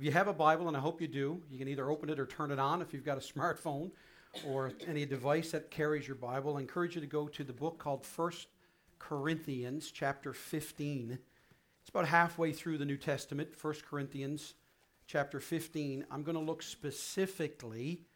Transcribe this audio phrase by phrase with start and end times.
[0.00, 2.18] If you have a Bible, and I hope you do, you can either open it
[2.18, 3.90] or turn it on if you've got a smartphone
[4.46, 6.56] or any device that carries your Bible.
[6.56, 8.48] I encourage you to go to the book called First
[8.98, 11.18] Corinthians, chapter 15.
[11.82, 14.54] It's about halfway through the New Testament, First Corinthians,
[15.06, 16.06] chapter 15.
[16.10, 18.06] I'm going to look specifically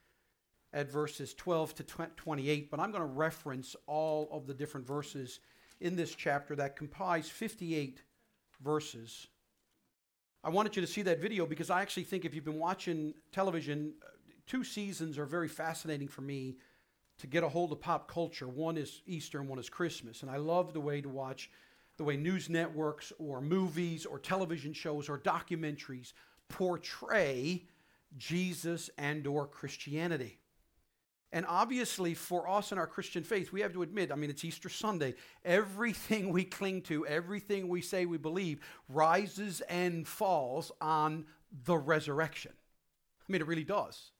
[0.73, 5.41] at verses 12 to 28, but I'm going to reference all of the different verses
[5.82, 8.01] in this chapter that comprise 58
[8.62, 9.27] verses.
[10.45, 13.15] I wanted you to see that video because I actually think if you've been watching
[13.33, 14.11] television, uh,
[14.46, 16.59] two seasons are very fascinating for me
[17.17, 18.46] to get a hold of pop culture.
[18.46, 20.21] One is Easter and one is Christmas.
[20.21, 21.51] And I love the way to watch
[21.96, 26.13] the way news networks or movies or television shows or documentaries
[26.49, 27.65] portray
[28.18, 30.40] Jesus and or Christianity.
[31.35, 34.45] And obviously, for us in our Christian faith, we have to admit I mean, it's
[34.45, 35.15] Easter Sunday.
[35.45, 41.27] Everything we cling to, everything we say we believe, rises and falls on
[41.65, 42.53] the resurrection.
[42.55, 44.12] I mean, it really does.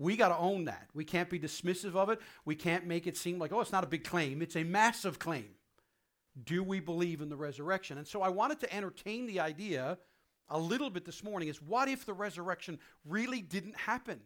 [0.00, 0.88] We got to own that.
[0.92, 2.20] We can't be dismissive of it.
[2.44, 4.42] We can't make it seem like, oh, it's not a big claim.
[4.42, 5.50] It's a massive claim.
[6.42, 7.96] Do we believe in the resurrection?
[7.96, 9.98] And so I wanted to entertain the idea
[10.48, 14.20] a little bit this morning is what if the resurrection really didn't happen?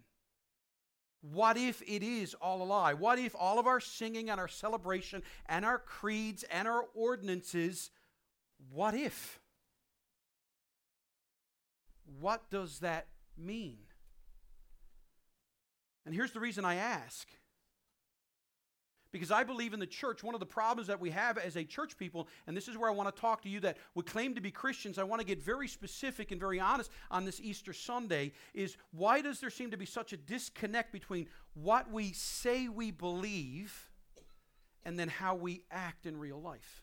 [1.33, 2.93] What if it is all a lie?
[2.93, 7.91] What if all of our singing and our celebration and our creeds and our ordinances,
[8.71, 9.41] what if?
[12.21, 13.07] What does that
[13.39, 13.79] mean?
[16.05, 17.27] And here's the reason I ask
[19.15, 21.63] because I believe in the church, one of the problems that we have as a
[21.63, 24.35] church people, and this is where I want to talk to you that would claim
[24.35, 27.73] to be Christians, I want to get very specific and very honest on this Easter
[27.73, 32.67] Sunday, is why does there seem to be such a disconnect between what we say
[32.67, 33.89] we believe
[34.85, 36.83] and then how we act in real life?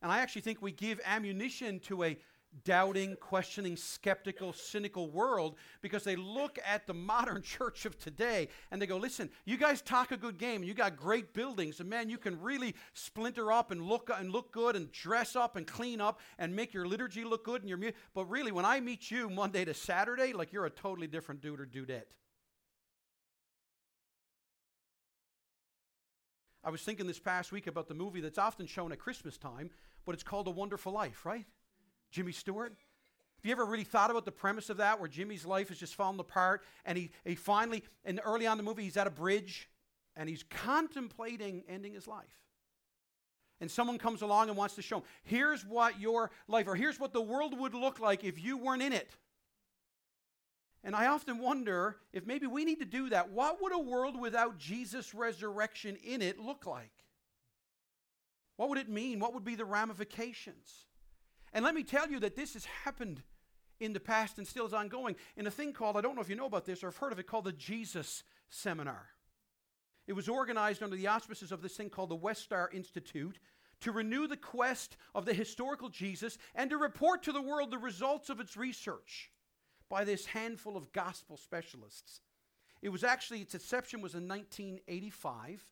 [0.00, 2.16] And I actually think we give ammunition to a
[2.64, 8.80] doubting, questioning, skeptical, cynical world because they look at the modern church of today and
[8.80, 10.62] they go, listen, you guys talk a good game.
[10.62, 11.80] You got great buildings.
[11.80, 15.56] And man, you can really splinter up and look and look good and dress up
[15.56, 17.76] and clean up and make your liturgy look good and your
[18.14, 21.60] but really when I meet you Monday to Saturday, like you're a totally different dude
[21.60, 22.06] or dudette.
[26.64, 29.70] I was thinking this past week about the movie that's often shown at Christmas time,
[30.04, 31.46] but it's called A Wonderful Life, right?
[32.16, 32.70] Jimmy Stewart?
[32.70, 35.94] Have you ever really thought about the premise of that, where Jimmy's life is just
[35.94, 39.10] falling apart, and he, he finally, and early on in the movie, he's at a
[39.10, 39.68] bridge,
[40.16, 42.24] and he's contemplating ending his life.
[43.60, 46.98] And someone comes along and wants to show him, here's what your life, or here's
[46.98, 49.10] what the world would look like if you weren't in it.
[50.82, 53.30] And I often wonder if maybe we need to do that.
[53.30, 56.92] What would a world without Jesus' resurrection in it look like?
[58.56, 59.20] What would it mean?
[59.20, 60.86] What would be the ramifications?
[61.56, 63.22] And let me tell you that this has happened
[63.80, 66.28] in the past and still is ongoing in a thing called, I don't know if
[66.28, 69.06] you know about this or have heard of it, called the Jesus Seminar.
[70.06, 73.38] It was organized under the auspices of this thing called the Westar Institute
[73.80, 77.78] to renew the quest of the historical Jesus and to report to the world the
[77.78, 79.30] results of its research
[79.88, 82.20] by this handful of gospel specialists.
[82.82, 85.64] It was actually, its inception was in 1985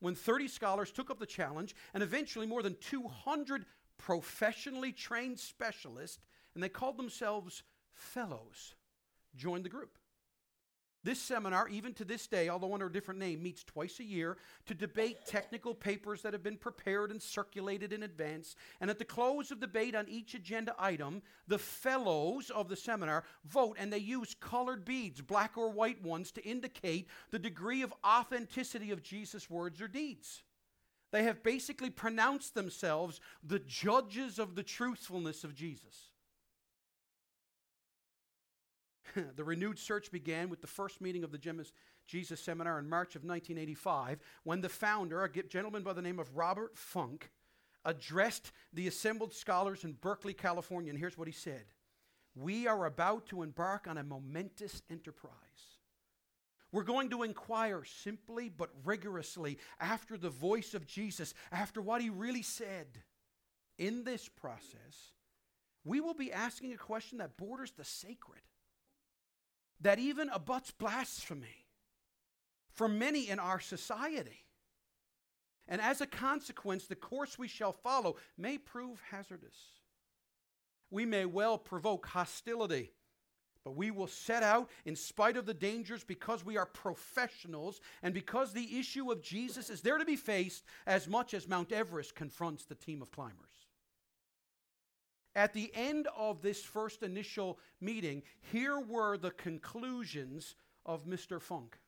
[0.00, 3.66] when 30 scholars took up the challenge and eventually more than 200
[3.98, 6.18] professionally trained specialists,
[6.54, 8.74] and they called themselves fellows,
[9.36, 9.98] joined the group.
[11.04, 14.36] This seminar, even to this day, although under a different name, meets twice a year
[14.66, 18.56] to debate technical papers that have been prepared and circulated in advance.
[18.80, 23.22] And at the close of debate on each agenda item, the fellows of the seminar
[23.44, 27.94] vote and they use colored beads, black or white ones, to indicate the degree of
[28.04, 30.42] authenticity of Jesus' words or deeds.
[31.10, 36.10] They have basically pronounced themselves the judges of the truthfulness of Jesus.
[39.36, 41.64] the renewed search began with the first meeting of the
[42.06, 46.36] Jesus Seminar in March of 1985 when the founder, a gentleman by the name of
[46.36, 47.30] Robert Funk,
[47.84, 50.90] addressed the assembled scholars in Berkeley, California.
[50.90, 51.64] And here's what he said
[52.34, 55.32] We are about to embark on a momentous enterprise.
[56.70, 62.10] We're going to inquire simply but rigorously after the voice of Jesus, after what he
[62.10, 62.86] really said.
[63.78, 65.12] In this process,
[65.84, 68.42] we will be asking a question that borders the sacred,
[69.80, 71.66] that even abuts blasphemy
[72.72, 74.44] for many in our society.
[75.68, 79.56] And as a consequence, the course we shall follow may prove hazardous.
[80.90, 82.92] We may well provoke hostility
[83.68, 88.14] but we will set out in spite of the dangers because we are professionals and
[88.14, 92.14] because the issue of Jesus is there to be faced as much as Mount Everest
[92.14, 93.66] confronts the team of climbers.
[95.36, 100.54] At the end of this first initial meeting, here were the conclusions
[100.86, 101.38] of Mr.
[101.38, 101.78] Funk.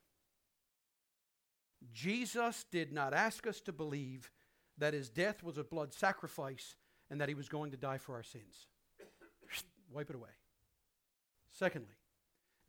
[1.95, 4.31] Jesus did not ask us to believe
[4.77, 6.77] that his death was a blood sacrifice
[7.09, 8.67] and that he was going to die for our sins.
[9.91, 10.29] Wipe it away.
[11.53, 11.95] Secondly,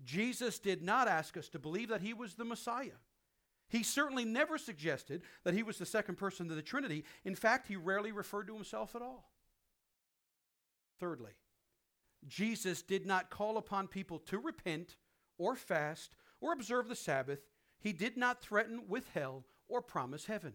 [0.03, 2.99] Jesus did not ask us to believe that he was the Messiah.
[3.69, 7.05] He certainly never suggested that he was the second person of the Trinity.
[7.23, 9.31] In fact, he rarely referred to himself at all.
[10.99, 11.31] Thirdly,
[12.27, 14.97] Jesus did not call upon people to repent
[15.37, 17.39] or fast or observe the Sabbath.
[17.79, 20.53] He did not threaten with hell or promise heaven.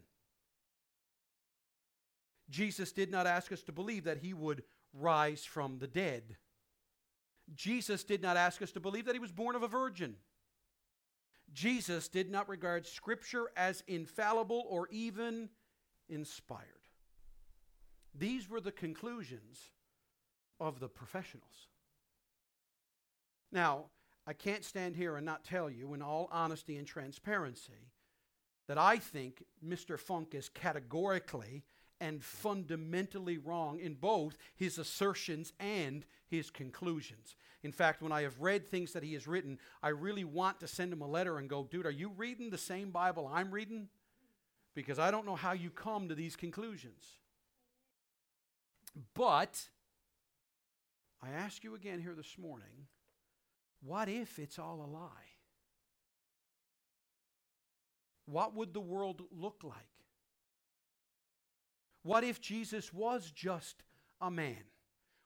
[2.51, 4.63] Jesus did not ask us to believe that he would
[4.93, 6.37] rise from the dead.
[7.55, 10.17] Jesus did not ask us to believe that he was born of a virgin.
[11.53, 15.49] Jesus did not regard Scripture as infallible or even
[16.09, 16.65] inspired.
[18.15, 19.71] These were the conclusions
[20.59, 21.69] of the professionals.
[23.53, 23.87] Now,
[24.27, 27.93] I can't stand here and not tell you, in all honesty and transparency,
[28.67, 29.99] that I think Mr.
[29.99, 31.63] Funk is categorically
[32.01, 37.37] and fundamentally wrong in both his assertions and his conclusions.
[37.63, 40.69] In fact, when I have read things that he has written, I really want to
[40.69, 43.89] send him a letter and go, dude, are you reading the same Bible I'm reading?
[44.75, 47.03] Because I don't know how you come to these conclusions.
[49.15, 49.69] But
[51.23, 52.87] I ask you again here this morning
[53.83, 55.11] what if it's all a lie?
[58.27, 59.96] What would the world look like?
[62.07, 63.83] What if Jesus was just
[64.21, 64.63] a man?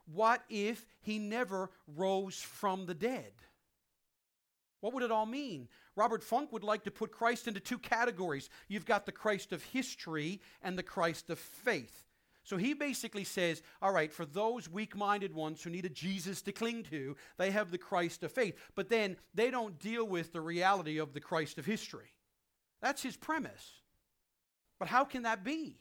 [0.07, 3.33] What if he never rose from the dead?
[4.81, 5.69] What would it all mean?
[5.95, 8.49] Robert Funk would like to put Christ into two categories.
[8.67, 12.07] You've got the Christ of history and the Christ of faith.
[12.45, 16.41] So he basically says, all right, for those weak minded ones who need a Jesus
[16.43, 18.57] to cling to, they have the Christ of faith.
[18.75, 22.15] But then they don't deal with the reality of the Christ of history.
[22.81, 23.71] That's his premise.
[24.79, 25.77] But how can that be?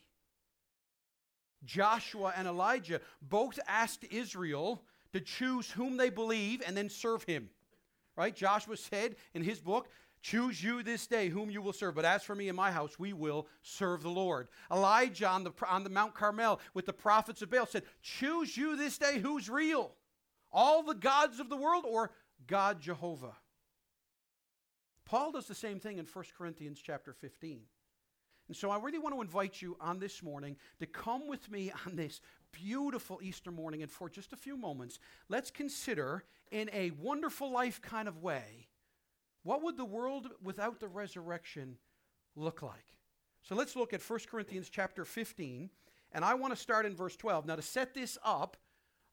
[1.66, 4.84] Joshua and Elijah both asked Israel
[5.14, 7.50] to choose whom they believe and then serve him.
[8.16, 8.36] Right?
[8.36, 9.88] Joshua said in his book,
[10.22, 11.96] Choose you this day whom you will serve.
[11.96, 14.50] But as for me and my house, we will serve the Lord.
[14.70, 18.76] Elijah on the, on the Mount Carmel with the prophets of Baal said, Choose you
[18.76, 19.94] this day who's real.
[20.52, 22.12] All the gods of the world or
[22.48, 23.38] God Jehovah.
[25.06, 27.62] Paul does the same thing in 1 Corinthians chapter 15.
[28.50, 31.72] And so I really want to invite you on this morning to come with me
[31.86, 32.20] on this
[32.52, 33.84] beautiful Easter morning.
[33.84, 34.98] And for just a few moments,
[35.30, 38.68] let's consider in a wonderful life kind of way
[39.44, 41.78] what would the world without the resurrection
[42.36, 42.98] look like?
[43.44, 45.70] So let's look at 1 Corinthians chapter 15.
[46.12, 47.46] And I want to start in verse 12.
[47.46, 48.58] Now, to set this up,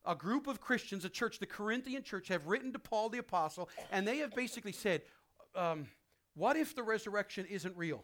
[0.05, 3.69] a group of Christians, a church, the Corinthian church, have written to Paul the Apostle,
[3.93, 5.03] and they have basically said,
[5.55, 5.88] um,
[6.35, 8.03] What if the resurrection isn't real?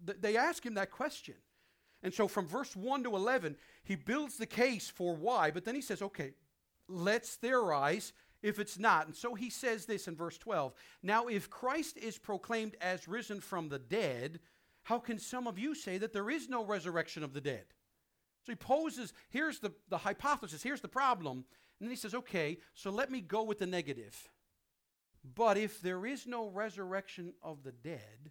[0.00, 1.34] They ask him that question.
[2.02, 5.74] And so from verse 1 to 11, he builds the case for why, but then
[5.74, 6.34] he says, okay,
[6.86, 8.12] let's theorize
[8.42, 9.06] if it's not.
[9.06, 13.40] And so he says this in verse 12 Now, if Christ is proclaimed as risen
[13.40, 14.40] from the dead,
[14.82, 17.64] how can some of you say that there is no resurrection of the dead?
[18.44, 21.46] So he poses, here's the, the hypothesis, here's the problem.
[21.80, 24.28] And then he says, okay, so let me go with the negative.
[25.34, 28.30] But if there is no resurrection of the dead,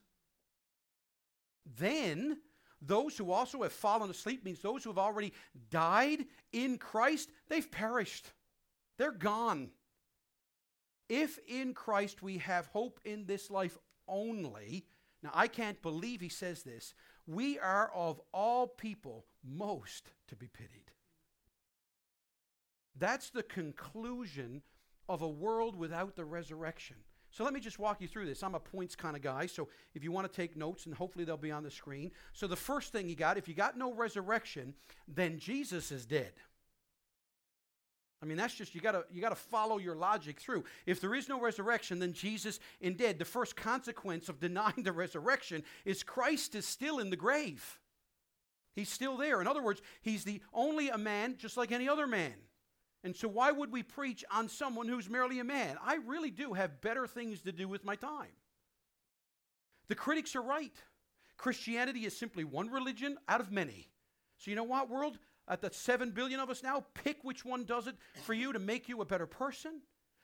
[1.65, 2.37] Then
[2.81, 5.33] those who also have fallen asleep means those who have already
[5.69, 8.31] died in Christ, they've perished.
[8.97, 9.69] They're gone.
[11.09, 13.77] If in Christ we have hope in this life
[14.07, 14.85] only,
[15.21, 16.93] now I can't believe he says this,
[17.27, 20.91] we are of all people most to be pitied.
[22.95, 24.63] That's the conclusion
[25.07, 26.97] of a world without the resurrection.
[27.31, 28.43] So let me just walk you through this.
[28.43, 31.23] I'm a points kind of guy, so if you want to take notes, and hopefully
[31.23, 32.11] they'll be on the screen.
[32.33, 34.73] So the first thing you got, if you got no resurrection,
[35.07, 36.33] then Jesus is dead.
[38.21, 40.65] I mean, that's just you gotta you gotta follow your logic through.
[40.85, 43.17] If there is no resurrection, then Jesus in dead.
[43.17, 47.79] The first consequence of denying the resurrection is Christ is still in the grave.
[48.75, 49.41] He's still there.
[49.41, 52.33] In other words, he's the only a man just like any other man.
[53.03, 55.77] And so, why would we preach on someone who's merely a man?
[55.83, 58.33] I really do have better things to do with my time.
[59.87, 60.73] The critics are right.
[61.37, 63.89] Christianity is simply one religion out of many.
[64.37, 65.17] So, you know what, world?
[65.47, 68.59] At the 7 billion of us now, pick which one does it for you to
[68.59, 69.81] make you a better person.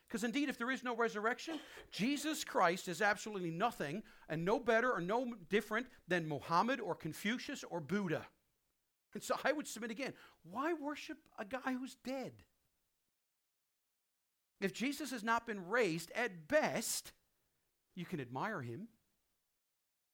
[0.07, 1.60] Because indeed, if there is no resurrection,
[1.91, 7.65] Jesus Christ is absolutely nothing and no better or no different than Mohammed or Confucius
[7.69, 8.25] or Buddha.
[9.13, 10.13] And so I would submit again
[10.50, 12.31] why worship a guy who's dead?
[14.59, 17.11] If Jesus has not been raised, at best,
[17.95, 18.87] you can admire him.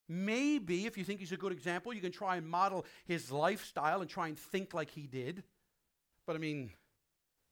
[0.10, 4.02] Maybe, if you think he's a good example, you can try and model his lifestyle
[4.02, 5.44] and try and think like he did.
[6.28, 6.72] But I mean,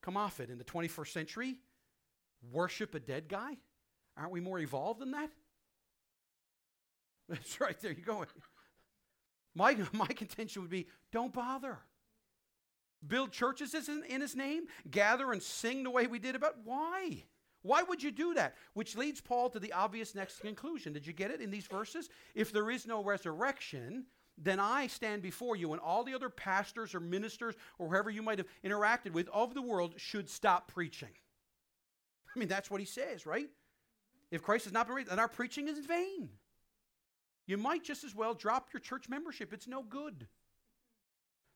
[0.01, 0.49] come off it.
[0.49, 1.57] In the 21st century,
[2.51, 3.57] worship a dead guy?
[4.17, 5.29] Aren't we more evolved than that?
[7.29, 8.25] That's right, there you go.
[9.53, 11.77] My, my contention would be don't bother.
[13.07, 16.57] Build churches in his name, gather and sing the way we did about.
[16.63, 17.23] Why?
[17.63, 18.55] Why would you do that?
[18.73, 20.93] Which leads Paul to the obvious next conclusion.
[20.93, 22.09] Did you get it in these verses?
[22.35, 24.05] If there is no resurrection,
[24.37, 28.21] then I stand before you, and all the other pastors or ministers or whoever you
[28.21, 31.09] might have interacted with of the world should stop preaching.
[32.35, 33.49] I mean, that's what he says, right?
[34.31, 36.29] If Christ has not been raised, then our preaching is vain.
[37.45, 39.53] You might just as well drop your church membership.
[39.53, 40.27] It's no good.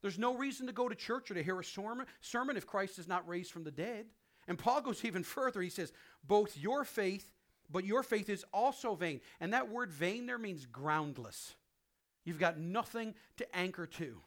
[0.05, 3.07] There's no reason to go to church or to hear a sermon if Christ is
[3.07, 4.05] not raised from the dead.
[4.47, 5.63] And Paul goes even further.
[5.63, 5.91] He says,
[6.23, 7.33] both your faith,
[7.71, 9.19] but your faith is also vain.
[9.39, 11.55] And that word vain there means groundless.
[12.23, 14.21] You've got nothing to anchor to.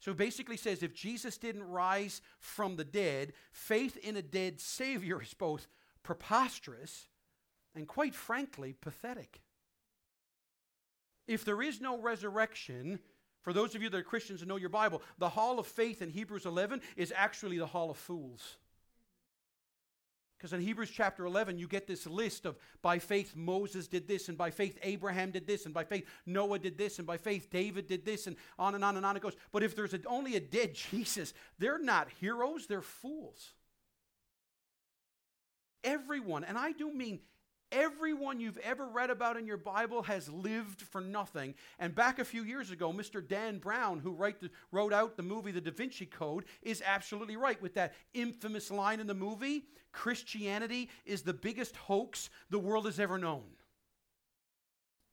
[0.00, 5.22] So basically says if Jesus didn't rise from the dead, faith in a dead Savior
[5.22, 5.66] is both
[6.02, 7.08] preposterous
[7.74, 9.40] and quite frankly pathetic.
[11.26, 12.98] If there is no resurrection,
[13.46, 16.02] for those of you that are Christians and know your Bible, the hall of faith
[16.02, 18.56] in Hebrews 11 is actually the hall of fools.
[20.36, 24.28] Because in Hebrews chapter 11, you get this list of by faith Moses did this,
[24.28, 27.48] and by faith Abraham did this, and by faith Noah did this, and by faith
[27.48, 29.36] David did this, and on and on and on it goes.
[29.52, 33.52] But if there's a, only a dead Jesus, they're not heroes, they're fools.
[35.84, 37.20] Everyone, and I do mean
[37.72, 41.54] Everyone you've ever read about in your Bible has lived for nothing.
[41.78, 43.26] And back a few years ago, Mr.
[43.26, 47.60] Dan Brown, who the, wrote out the movie The Da Vinci Code, is absolutely right
[47.60, 49.64] with that infamous line in the movie
[49.96, 53.44] Christianity is the biggest hoax the world has ever known.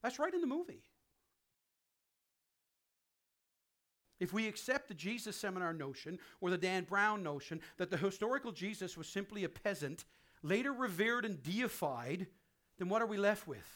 [0.04, 0.84] That's right in the movie.
[4.20, 8.52] If we accept the Jesus seminar notion or the Dan Brown notion that the historical
[8.52, 10.04] Jesus was simply a peasant,
[10.42, 12.28] later revered and deified,
[12.78, 13.68] then what are we left with?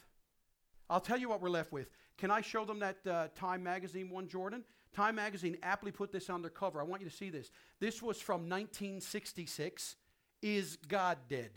[0.89, 1.89] I'll tell you what we're left with.
[2.17, 4.63] Can I show them that uh, Time magazine one, Jordan?
[4.93, 6.79] Time magazine aptly put this on their cover.
[6.79, 7.51] I want you to see this.
[7.79, 9.95] This was from 1966.
[10.41, 11.51] Is God dead?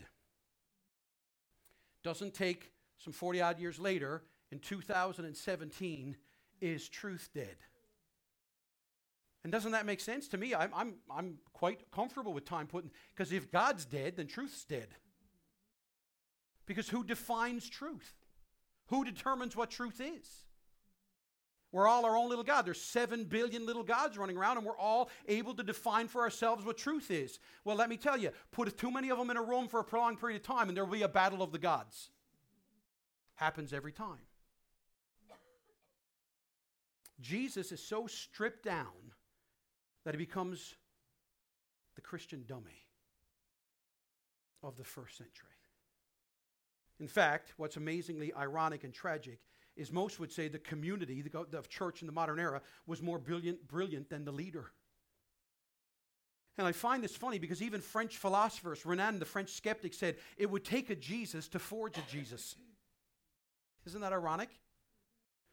[2.03, 6.15] Doesn't take some 40 odd years later, in 2017,
[6.59, 7.55] is truth dead?
[9.43, 10.53] And doesn't that make sense to me?
[10.53, 14.89] I'm, I'm, I'm quite comfortable with time putting, because if God's dead, then truth's dead.
[16.65, 18.13] Because who defines truth?
[18.87, 20.45] Who determines what truth is?
[21.71, 22.65] We're all our own little God.
[22.65, 26.65] There's seven billion little gods running around, and we're all able to define for ourselves
[26.65, 27.39] what truth is.
[27.63, 29.83] Well, let me tell you, put too many of them in a room for a
[29.83, 32.09] prolonged period of time, and there will be a battle of the gods.
[33.35, 34.19] Happens every time.
[37.21, 39.13] Jesus is so stripped down
[40.03, 40.75] that he becomes
[41.95, 42.87] the Christian dummy
[44.63, 45.60] of the first century.
[47.01, 49.39] In fact, what's amazingly ironic and tragic
[49.75, 53.17] is most would say the community the, the church in the modern era was more
[53.17, 54.71] brilliant, brilliant than the leader.
[56.59, 60.47] And I find this funny because even French philosophers, Renan, the French skeptic, said it
[60.51, 62.55] would take a Jesus to forge a Jesus.
[63.87, 64.49] Isn't that ironic?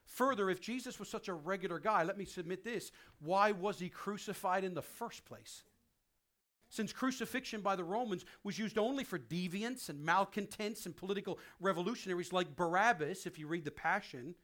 [0.05, 3.89] Further, if Jesus was such a regular guy, let me submit this why was he
[3.89, 5.63] crucified in the first place?
[6.71, 12.33] Since crucifixion by the Romans was used only for deviants and malcontents and political revolutionaries
[12.33, 14.35] like Barabbas, if you read the Passion,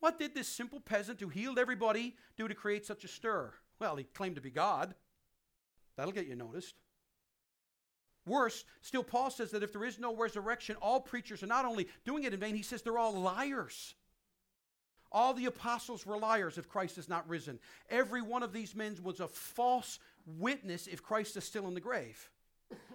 [0.00, 3.52] what did this simple peasant who healed everybody do to create such a stir?
[3.78, 4.94] Well, he claimed to be God.
[5.96, 6.74] That'll get you noticed.
[8.26, 11.88] Worse, still, Paul says that if there is no resurrection, all preachers are not only
[12.06, 13.94] doing it in vain, he says they're all liars.
[15.12, 17.60] All the apostles were liars if Christ is not risen.
[17.88, 21.80] Every one of these men was a false witness if Christ is still in the
[21.80, 22.30] grave.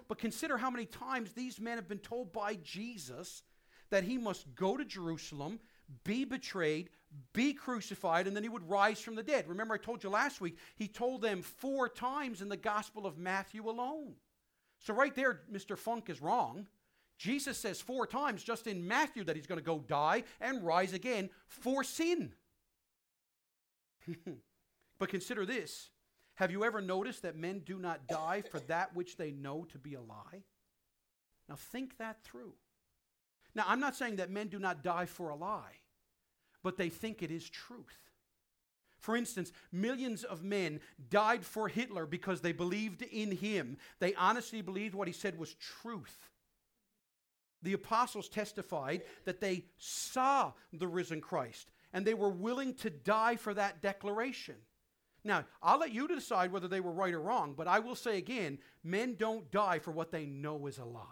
[0.08, 3.42] But consider how many times these men have been told by Jesus
[3.90, 5.60] that he must go to Jerusalem,
[6.04, 6.90] be betrayed,
[7.32, 9.48] be crucified, and then he would rise from the dead.
[9.48, 13.18] Remember, I told you last week, he told them four times in the Gospel of
[13.18, 14.14] Matthew alone.
[14.80, 15.76] So, right there, Mr.
[15.76, 16.66] Funk is wrong.
[17.18, 20.94] Jesus says four times just in Matthew that he's going to go die and rise
[20.94, 22.32] again for sin.
[24.98, 25.90] but consider this
[26.40, 29.78] have you ever noticed that men do not die for that which they know to
[29.78, 30.42] be a lie?
[31.50, 32.54] Now, think that through.
[33.54, 35.76] Now, I'm not saying that men do not die for a lie,
[36.62, 38.10] but they think it is truth.
[39.00, 40.80] For instance, millions of men
[41.10, 43.76] died for Hitler because they believed in him.
[43.98, 46.30] They honestly believed what he said was truth.
[47.62, 53.36] The apostles testified that they saw the risen Christ and they were willing to die
[53.36, 54.54] for that declaration.
[55.24, 58.18] Now, I'll let you decide whether they were right or wrong, but I will say
[58.18, 61.04] again men don't die for what they know is a lie.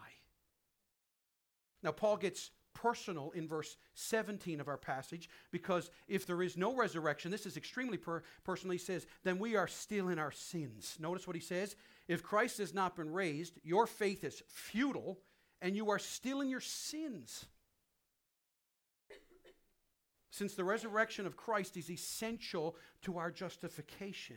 [1.83, 6.77] Now, Paul gets personal in verse 17 of our passage because if there is no
[6.77, 8.73] resurrection, this is extremely per- personal.
[8.73, 10.97] He says, then we are still in our sins.
[11.01, 11.77] Notice what he says.
[12.07, 15.19] If Christ has not been raised, your faith is futile
[15.61, 17.47] and you are still in your sins.
[20.39, 24.37] Since the resurrection of Christ is essential to our justification,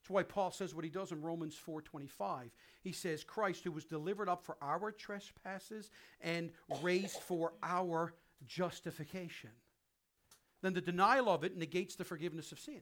[0.00, 2.54] that's why Paul says what he does in Romans 4:25.
[2.80, 5.90] He says Christ who was delivered up for our trespasses
[6.22, 8.14] and raised for our
[8.46, 9.50] justification.
[10.62, 12.80] Then the denial of it negates the forgiveness of sin.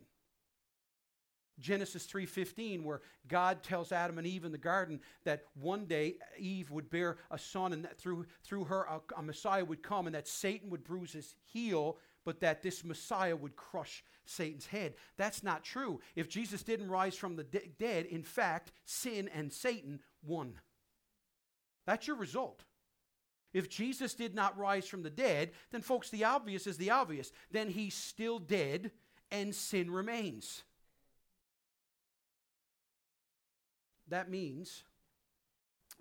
[1.59, 6.71] Genesis 3:15 where God tells Adam and Eve in the garden that one day Eve
[6.71, 10.15] would bear a son and that through through her a, a Messiah would come and
[10.15, 14.95] that Satan would bruise his heel but that this Messiah would crush Satan's head.
[15.17, 16.01] That's not true.
[16.17, 20.55] If Jesus didn't rise from the de- dead, in fact, sin and Satan won.
[21.87, 22.65] That's your result.
[23.53, 27.31] If Jesus did not rise from the dead, then, folks, the obvious is the obvious.
[27.51, 28.91] Then he's still dead
[29.31, 30.63] and sin remains.
[34.09, 34.83] That means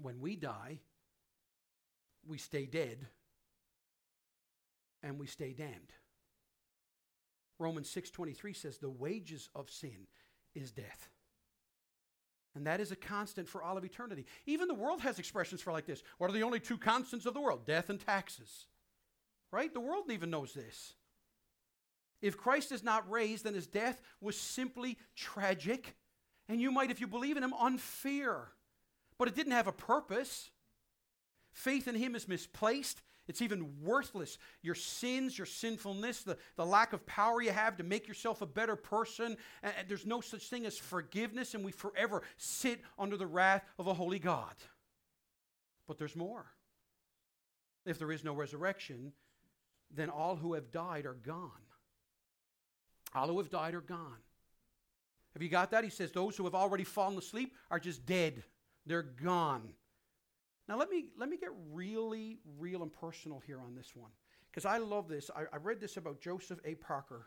[0.01, 0.79] when we die,
[2.27, 3.05] we stay dead
[5.01, 5.93] and we stay damned.
[7.63, 10.07] Romans 6:23 says the wages of sin
[10.53, 11.09] is death.
[12.55, 14.25] And that is a constant for all of eternity.
[14.45, 16.03] Even the world has expressions for like this.
[16.19, 17.65] What are the only two constants of the world?
[17.65, 18.67] Death and taxes.
[19.51, 19.73] Right?
[19.73, 20.93] The world even knows this.
[22.21, 25.95] If Christ is not raised, then his death was simply tragic.
[26.47, 28.51] And you might, if you believe in him, unfair.
[29.17, 30.51] But it didn't have a purpose.
[31.51, 33.01] Faith in him is misplaced.
[33.27, 34.37] It's even worthless.
[34.61, 38.45] Your sins, your sinfulness, the, the lack of power you have to make yourself a
[38.45, 39.37] better person.
[39.61, 43.87] And, there's no such thing as forgiveness, and we forever sit under the wrath of
[43.87, 44.55] a holy God.
[45.87, 46.45] But there's more.
[47.85, 49.13] If there is no resurrection,
[49.93, 51.51] then all who have died are gone.
[53.15, 54.17] All who have died are gone.
[55.33, 55.83] Have you got that?
[55.83, 58.43] He says, Those who have already fallen asleep are just dead.
[58.85, 59.73] They're gone.
[60.67, 64.11] Now, let me, let me get really, real and personal here on this one,
[64.49, 65.29] because I love this.
[65.35, 66.75] I, I read this about Joseph A.
[66.75, 67.25] Parker.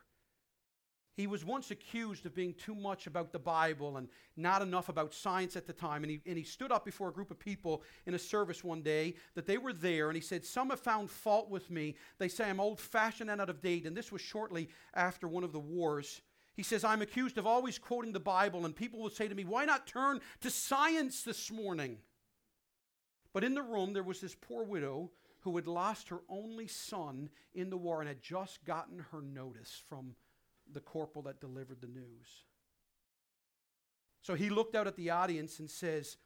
[1.16, 5.14] He was once accused of being too much about the Bible and not enough about
[5.14, 6.05] science at the time.
[6.05, 8.83] And he, and he stood up before a group of people in a service one
[8.83, 10.09] day that they were there.
[10.09, 11.96] And he said, Some have found fault with me.
[12.18, 13.87] They say I'm old fashioned and out of date.
[13.87, 16.20] And this was shortly after one of the wars.
[16.55, 18.66] He says, I'm accused of always quoting the Bible.
[18.66, 21.96] And people will say to me, Why not turn to science this morning?
[23.37, 27.29] But in the room, there was this poor widow who had lost her only son
[27.55, 30.14] in the war and had just gotten her notice from
[30.72, 32.44] the corporal that delivered the news.
[34.22, 36.16] So he looked out at the audience and says,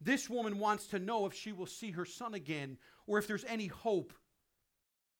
[0.00, 3.44] This woman wants to know if she will see her son again or if there's
[3.44, 4.12] any hope.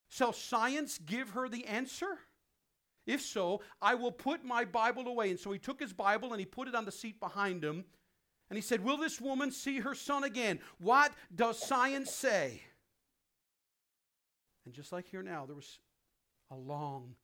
[0.09, 2.19] Shall science give her the answer?
[3.07, 5.31] If so, I will put my Bible away.
[5.31, 7.85] And so he took his Bible and he put it on the seat behind him.
[8.51, 10.61] And he said, Will this woman see her son again?
[10.79, 12.63] What does science say?
[14.65, 15.79] And just like here now, there was
[16.51, 17.15] a long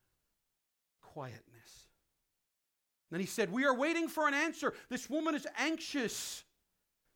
[1.00, 1.88] quietness.
[3.10, 4.74] Then he said, We are waiting for an answer.
[4.88, 6.44] This woman is anxious.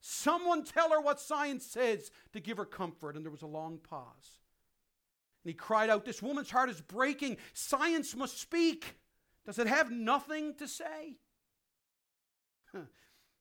[0.01, 3.16] Someone tell her what science says to give her comfort.
[3.16, 4.38] And there was a long pause.
[5.44, 7.37] And he cried out, This woman's heart is breaking.
[7.53, 8.97] Science must speak.
[9.44, 11.16] Does it have nothing to say?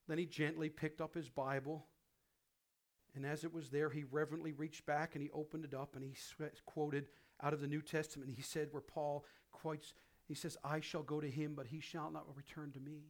[0.08, 1.86] Then he gently picked up his Bible.
[3.16, 6.04] And as it was there, he reverently reached back and he opened it up and
[6.04, 6.16] he
[6.66, 7.08] quoted
[7.42, 8.32] out of the New Testament.
[8.36, 9.94] He said, where Paul quotes,
[10.28, 13.06] he says, I shall go to him, but he shall not return to me.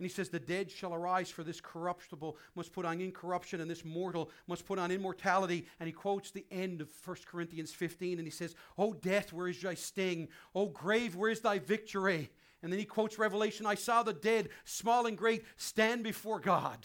[0.00, 3.70] And he says, The dead shall arise, for this corruptible must put on incorruption, and
[3.70, 5.66] this mortal must put on immortality.
[5.78, 9.46] And he quotes the end of 1 Corinthians 15, and he says, O death, where
[9.46, 10.28] is thy sting?
[10.54, 12.30] O grave, where is thy victory?
[12.62, 16.78] And then he quotes Revelation I saw the dead, small and great, stand before God.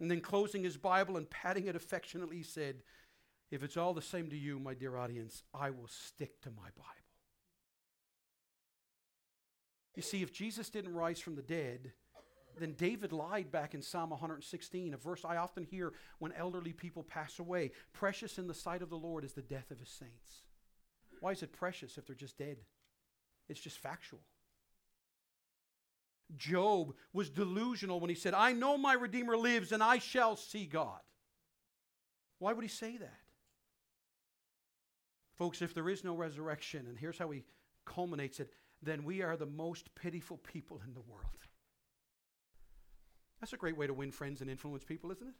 [0.00, 2.76] And then closing his Bible and patting it affectionately, he said,
[3.50, 6.68] If it's all the same to you, my dear audience, I will stick to my
[6.76, 6.90] Bible.
[9.94, 11.92] You see, if Jesus didn't rise from the dead,
[12.58, 17.02] then David lied back in Psalm 116, a verse I often hear when elderly people
[17.02, 17.72] pass away.
[17.92, 20.42] Precious in the sight of the Lord is the death of his saints.
[21.20, 22.58] Why is it precious if they're just dead?
[23.48, 24.20] It's just factual.
[26.36, 30.66] Job was delusional when he said, I know my Redeemer lives and I shall see
[30.66, 31.00] God.
[32.38, 33.20] Why would he say that?
[35.36, 37.44] Folks, if there is no resurrection, and here's how he
[37.84, 41.24] culminates it, then we are the most pitiful people in the world.
[43.40, 45.34] That's a great way to win friends and influence people, isn't it?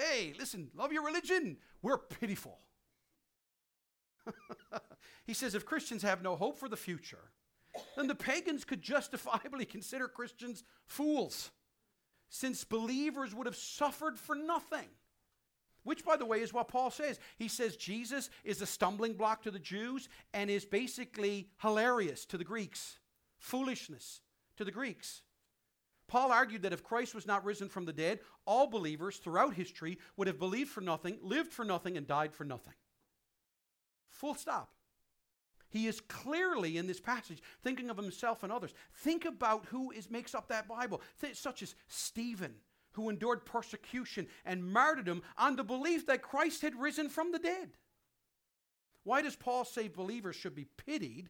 [0.00, 1.56] Hey, listen, love your religion.
[1.82, 2.58] We're pitiful.
[5.26, 7.30] he says if Christians have no hope for the future,
[7.96, 11.50] then the pagans could justifiably consider Christians fools,
[12.28, 14.88] since believers would have suffered for nothing.
[15.84, 17.20] Which, by the way, is what Paul says.
[17.36, 22.36] He says Jesus is a stumbling block to the Jews and is basically hilarious to
[22.36, 22.98] the Greeks,
[23.38, 24.20] foolishness
[24.56, 25.22] to the Greeks.
[26.08, 29.98] Paul argued that if Christ was not risen from the dead, all believers throughout history
[30.16, 32.74] would have believed for nothing, lived for nothing, and died for nothing.
[34.08, 34.70] Full stop.
[35.68, 38.72] He is clearly in this passage thinking of himself and others.
[38.94, 41.00] Think about who is, makes up that Bible,
[41.32, 42.54] such as Stephen,
[42.92, 47.70] who endured persecution and martyrdom on the belief that Christ had risen from the dead.
[49.02, 51.28] Why does Paul say believers should be pitied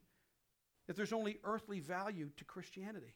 [0.88, 3.14] if there's only earthly value to Christianity?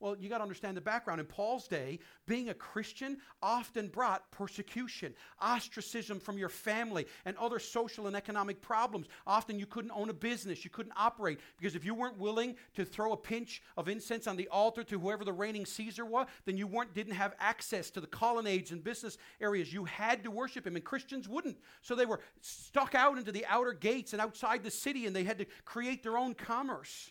[0.00, 1.20] Well, you got to understand the background.
[1.20, 7.58] In Paul's day, being a Christian often brought persecution, ostracism from your family, and other
[7.58, 9.08] social and economic problems.
[9.26, 12.84] Often you couldn't own a business, you couldn't operate, because if you weren't willing to
[12.86, 16.56] throw a pinch of incense on the altar to whoever the reigning Caesar was, then
[16.56, 19.70] you weren't, didn't have access to the colonnades and business areas.
[19.70, 21.58] You had to worship him, and Christians wouldn't.
[21.82, 25.24] So they were stuck out into the outer gates and outside the city, and they
[25.24, 27.10] had to create their own commerce.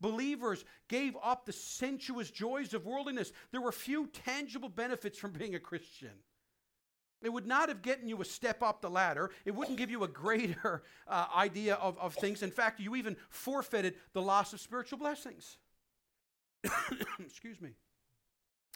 [0.00, 3.32] Believers gave up the sensuous joys of worldliness.
[3.50, 6.10] There were few tangible benefits from being a Christian.
[7.22, 9.30] It would not have gotten you a step up the ladder.
[9.44, 12.42] It wouldn't give you a greater uh, idea of, of things.
[12.42, 15.56] In fact, you even forfeited the loss of spiritual blessings.
[17.20, 17.70] Excuse me.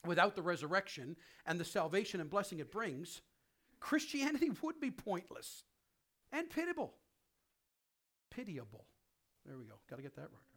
[0.07, 3.21] Without the resurrection and the salvation and blessing it brings,
[3.79, 5.65] Christianity would be pointless
[6.33, 6.95] and pitiable.
[8.31, 8.87] Pitiable.
[9.45, 9.75] There we go.
[9.89, 10.50] Got to get that right.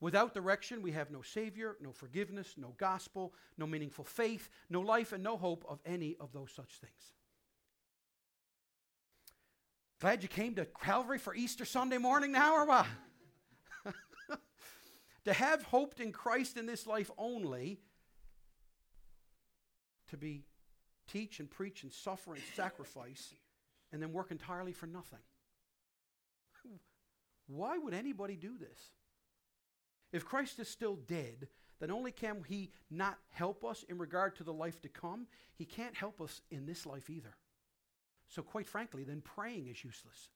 [0.00, 5.12] Without direction, we have no Savior, no forgiveness, no gospel, no meaningful faith, no life,
[5.12, 7.14] and no hope of any of those such things.
[10.00, 12.86] Glad you came to Calvary for Easter Sunday morning now, or what?
[15.24, 17.80] to have hoped in Christ in this life only,
[20.10, 20.44] to be
[21.08, 23.34] teach and preach and suffer and sacrifice,
[23.92, 25.18] and then work entirely for nothing.
[27.48, 28.78] Why would anybody do this?
[30.12, 31.48] If Christ is still dead,
[31.80, 35.64] then only can he not help us in regard to the life to come, he
[35.64, 37.36] can't help us in this life either.
[38.28, 40.30] So, quite frankly, then praying is useless.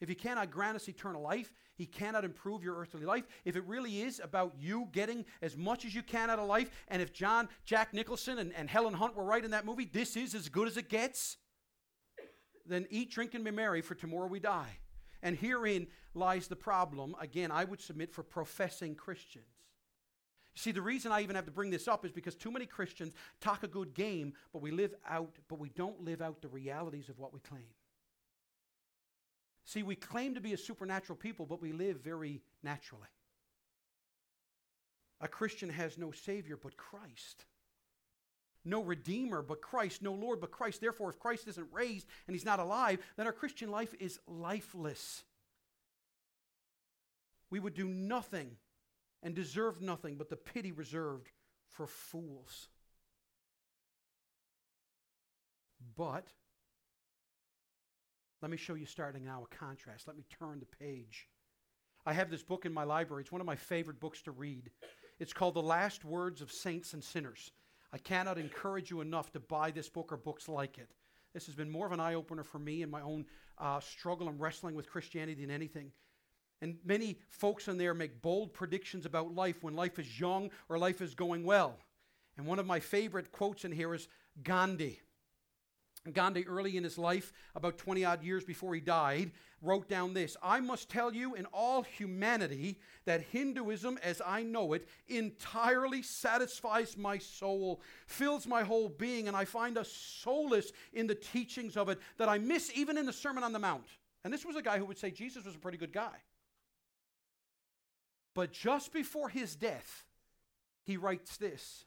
[0.00, 3.26] If he cannot grant us eternal life, he cannot improve your earthly life.
[3.44, 6.70] If it really is about you getting as much as you can out of life,
[6.88, 10.16] and if John, Jack Nicholson, and, and Helen Hunt were right in that movie, this
[10.16, 11.36] is as good as it gets,
[12.66, 14.78] then eat, drink, and be merry, for tomorrow we die.
[15.24, 19.46] And herein lies the problem, again, I would submit for professing Christians.
[20.54, 23.14] See, the reason I even have to bring this up is because too many Christians
[23.40, 27.08] talk a good game, but we live out, but we don't live out the realities
[27.08, 27.64] of what we claim.
[29.64, 33.08] See, we claim to be a supernatural people, but we live very naturally.
[35.22, 37.46] A Christian has no Savior but Christ.
[38.64, 40.02] No Redeemer but Christ.
[40.02, 40.80] No Lord but Christ.
[40.80, 45.24] Therefore, if Christ isn't raised and He's not alive, then our Christian life is lifeless
[47.54, 48.56] we would do nothing
[49.22, 51.30] and deserve nothing but the pity reserved
[51.68, 52.66] for fools.
[55.96, 56.26] But,
[58.42, 60.08] let me show you starting now a contrast.
[60.08, 61.28] Let me turn the page.
[62.04, 63.22] I have this book in my library.
[63.22, 64.70] It's one of my favorite books to read.
[65.20, 67.52] It's called The Last Words of Saints and Sinners.
[67.94, 70.90] I cannot encourage you enough to buy this book or books like it.
[71.32, 73.24] This has been more of an eye opener for me in my own
[73.56, 75.92] uh, struggle and wrestling with Christianity than anything.
[76.60, 80.76] And many folks in there make bold predictions about life when life is young or
[80.76, 81.78] life is going well.
[82.36, 84.08] And one of my favorite quotes in here is
[84.42, 84.98] Gandhi.
[86.12, 90.36] Gandhi, early in his life, about 20 odd years before he died, wrote down this
[90.42, 96.96] I must tell you in all humanity that Hinduism, as I know it, entirely satisfies
[96.96, 101.88] my soul, fills my whole being, and I find a solace in the teachings of
[101.88, 103.86] it that I miss even in the Sermon on the Mount.
[104.24, 106.22] And this was a guy who would say Jesus was a pretty good guy.
[108.34, 110.04] But just before his death,
[110.82, 111.84] he writes this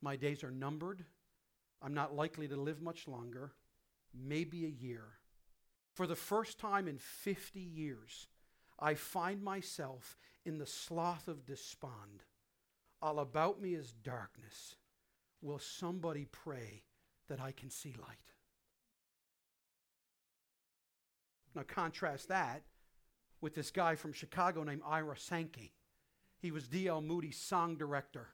[0.00, 1.04] My days are numbered.
[1.82, 3.52] I'm not likely to live much longer,
[4.14, 5.04] maybe a year.
[5.94, 8.28] For the first time in 50 years,
[8.78, 12.24] I find myself in the sloth of despond.
[13.02, 14.76] All about me is darkness.
[15.42, 16.82] Will somebody pray
[17.28, 18.18] that I can see light?
[21.54, 22.62] Now, contrast that
[23.40, 25.72] with this guy from Chicago named Ira Sankey.
[26.38, 27.00] He was D.L.
[27.00, 28.28] Moody's song director.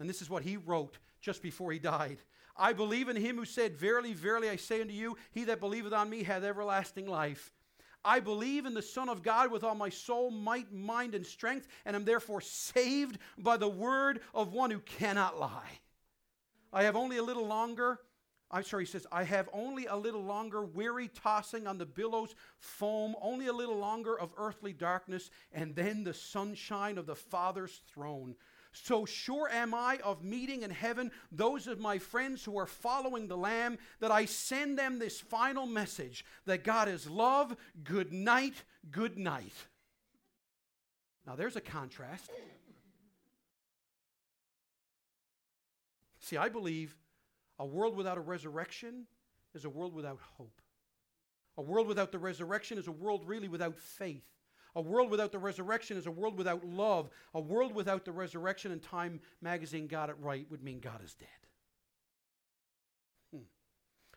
[0.00, 2.18] And this is what he wrote just before he died.
[2.56, 5.92] I believe in him who said, Verily, verily, I say unto you, he that believeth
[5.92, 7.52] on me hath everlasting life.
[8.04, 11.68] I believe in the Son of God with all my soul, might, mind, and strength,
[11.84, 15.80] and am therefore saved by the word of one who cannot lie.
[16.72, 17.98] I have only a little longer.
[18.50, 22.34] I'm sorry, he says, I have only a little longer weary tossing on the billows
[22.58, 27.82] foam, only a little longer of earthly darkness, and then the sunshine of the Father's
[27.92, 28.36] throne.
[28.72, 33.26] So sure am I of meeting in heaven those of my friends who are following
[33.26, 38.64] the Lamb that I send them this final message that God is love, good night,
[38.90, 39.54] good night.
[41.26, 42.30] Now there's a contrast.
[46.20, 46.94] See, I believe
[47.58, 49.06] a world without a resurrection
[49.54, 50.60] is a world without hope.
[51.56, 54.24] A world without the resurrection is a world really without faith.
[54.78, 57.10] A world without the resurrection is a world without love.
[57.34, 61.14] A world without the resurrection, and Time magazine got it right, would mean God is
[61.14, 61.28] dead.
[63.34, 63.42] Hmm.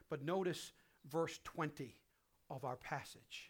[0.08, 0.71] But notice
[1.10, 1.95] verse 20
[2.52, 3.50] of our passage.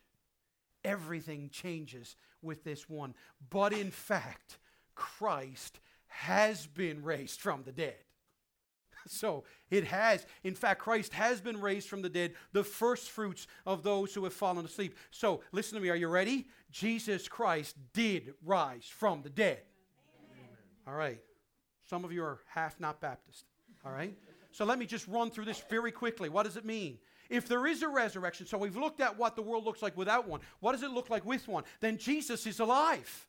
[0.85, 3.13] Everything changes with this one.
[3.49, 4.57] But in fact,
[4.95, 8.05] Christ has been raised from the dead.
[9.07, 10.25] So it has.
[10.43, 14.23] In fact, Christ has been raised from the dead, the first fruits of those who
[14.23, 14.95] have fallen asleep.
[15.11, 15.89] So listen to me.
[15.89, 16.47] Are you ready?
[16.71, 19.61] Jesus Christ did rise from the dead.
[20.31, 20.49] Amen.
[20.87, 21.21] All right.
[21.89, 23.45] Some of you are half not Baptist.
[23.85, 24.15] All right.
[24.51, 26.29] So let me just run through this very quickly.
[26.29, 26.99] What does it mean?
[27.29, 30.27] If there is a resurrection, so we've looked at what the world looks like without
[30.27, 30.41] one.
[30.59, 31.63] What does it look like with one?
[31.79, 33.27] Then Jesus is alive.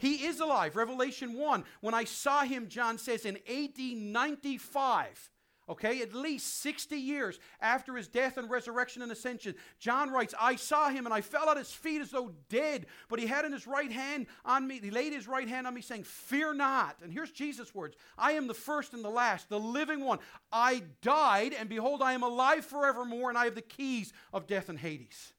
[0.00, 0.76] He is alive.
[0.76, 5.30] Revelation 1, when I saw him, John says, in AD 95,
[5.68, 10.56] okay, at least 60 years after his death and resurrection and ascension, John writes, I
[10.56, 13.52] saw him and I fell at his feet as though dead, but he had in
[13.52, 16.96] his right hand on me, he laid his right hand on me, saying, Fear not.
[17.02, 20.20] And here's Jesus' words I am the first and the last, the living one.
[20.50, 24.70] I died, and behold, I am alive forevermore, and I have the keys of death
[24.70, 25.34] and Hades.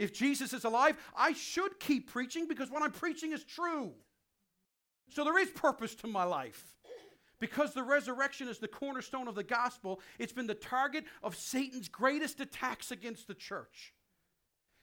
[0.00, 3.92] If Jesus is alive, I should keep preaching because what I'm preaching is true.
[5.10, 6.78] So there is purpose to my life.
[7.38, 11.88] Because the resurrection is the cornerstone of the gospel, it's been the target of Satan's
[11.88, 13.92] greatest attacks against the church.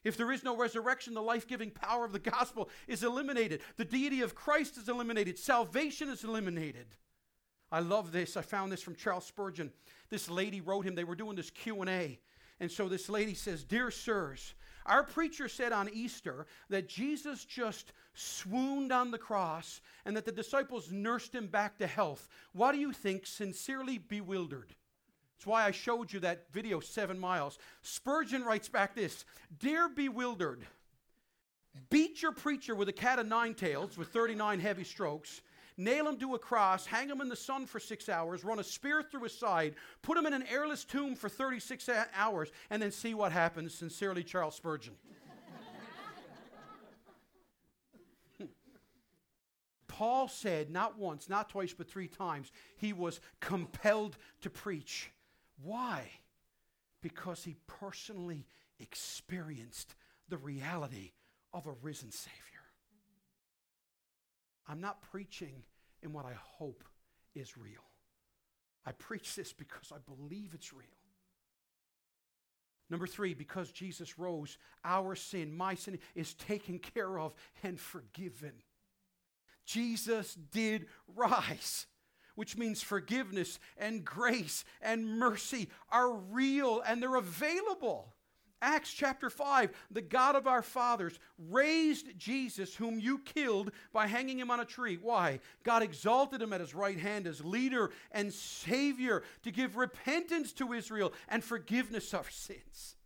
[0.04, 3.60] If there is no resurrection, the life giving power of the gospel is eliminated.
[3.76, 5.36] The deity of Christ is eliminated.
[5.36, 6.94] Salvation is eliminated.
[7.72, 8.36] I love this.
[8.36, 9.72] I found this from Charles Spurgeon.
[10.10, 10.94] This lady wrote him.
[10.94, 12.20] They were doing this Q&A.
[12.60, 14.54] And so this lady says, "Dear sirs,
[14.88, 20.32] our preacher said on Easter that Jesus just swooned on the cross and that the
[20.32, 22.28] disciples nursed him back to health.
[22.52, 23.26] What do you think?
[23.26, 24.74] Sincerely bewildered.
[25.36, 27.58] That's why I showed you that video, Seven Miles.
[27.82, 29.24] Spurgeon writes back this
[29.60, 30.66] Dear bewildered,
[31.90, 35.42] beat your preacher with a cat of nine tails with 39 heavy strokes
[35.78, 38.64] nail him to a cross, hang him in the sun for six hours, run a
[38.64, 42.90] spear through his side, put him in an airless tomb for 36 hours, and then
[42.90, 43.72] see what happens.
[43.72, 44.94] Sincerely, Charles Spurgeon.
[49.86, 55.12] Paul said, not once, not twice, but three times, he was compelled to preach.
[55.62, 56.10] Why?
[57.00, 58.44] Because he personally
[58.80, 59.94] experienced
[60.28, 61.12] the reality
[61.52, 62.47] of a risen Savior.
[64.68, 65.62] I'm not preaching
[66.02, 66.84] in what I hope
[67.34, 67.84] is real.
[68.84, 70.86] I preach this because I believe it's real.
[72.90, 78.52] Number three, because Jesus rose, our sin, my sin, is taken care of and forgiven.
[79.66, 81.86] Jesus did rise,
[82.34, 88.14] which means forgiveness and grace and mercy are real and they're available.
[88.60, 91.18] Acts chapter 5 the God of our fathers
[91.50, 94.98] raised Jesus, whom you killed by hanging him on a tree.
[95.00, 95.40] Why?
[95.62, 100.72] God exalted him at his right hand as leader and savior to give repentance to
[100.72, 102.96] Israel and forgiveness of sins.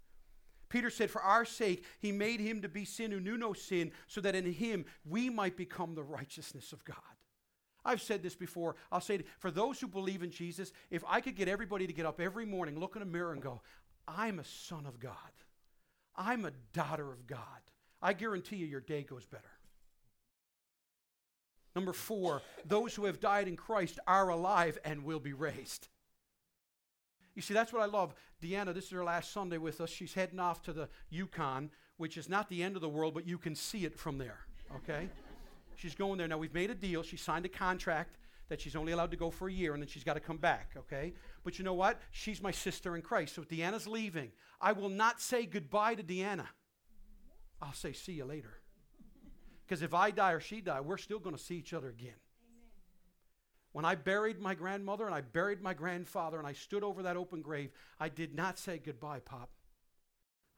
[0.71, 3.93] Peter said, For our sake, he made him to be sin who knew no sin,
[4.07, 6.97] so that in him we might become the righteousness of God.
[7.85, 8.77] I've said this before.
[8.91, 11.93] I'll say it for those who believe in Jesus, if I could get everybody to
[11.93, 13.61] get up every morning, look in a mirror, and go,
[14.09, 15.15] I'm a son of God.
[16.17, 17.39] I'm a daughter of God.
[18.01, 19.45] I guarantee you your day goes better.
[21.75, 25.89] Number four, those who have died in Christ are alive and will be raised.
[27.35, 28.15] You see, that's what I love.
[28.43, 29.89] Deanna, this is her last Sunday with us.
[29.89, 33.27] She's heading off to the Yukon, which is not the end of the world, but
[33.27, 34.41] you can see it from there,
[34.77, 35.09] okay?
[35.77, 36.29] she's going there.
[36.29, 37.03] Now, we've made a deal.
[37.03, 38.17] She signed a contract
[38.53, 40.37] that she's only allowed to go for a year and then she's got to come
[40.37, 41.15] back, okay?
[41.43, 41.99] But you know what?
[42.11, 43.35] She's my sister in Christ.
[43.35, 44.31] So Deanna's leaving.
[44.61, 46.45] I will not say goodbye to Deanna.
[47.63, 48.61] I'll say see you later.
[49.65, 52.21] Because if I die or she die, we're still going to see each other again.
[53.73, 57.17] When I buried my grandmother and I buried my grandfather and I stood over that
[57.17, 59.49] open grave, I did not say goodbye, Pop.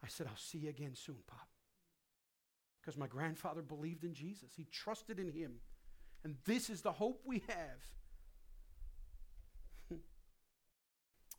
[0.02, 1.46] I said, I'll see you again soon, Pop.
[2.80, 5.60] Because my grandfather believed in Jesus, he trusted in him.
[6.24, 7.90] And this is the hope we have.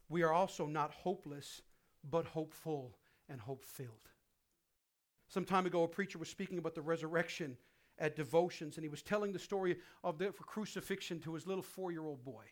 [0.10, 1.62] we are also not hopeless,
[2.10, 2.96] but hopeful
[3.28, 3.90] and hope filled.
[5.28, 7.58] Some time ago, a preacher was speaking about the resurrection
[7.98, 11.92] at devotions, and he was telling the story of the crucifixion to his little four
[11.92, 12.44] year old boy.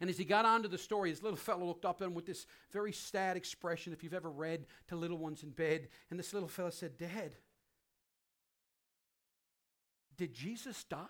[0.00, 2.26] And as he got onto the story, his little fellow looked up at him with
[2.26, 5.88] this very sad expression, if you've ever read to little ones in bed.
[6.10, 7.34] And this little fellow said, Dad,
[10.16, 11.06] did Jesus die?